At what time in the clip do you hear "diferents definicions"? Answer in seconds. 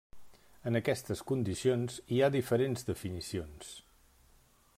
2.39-3.73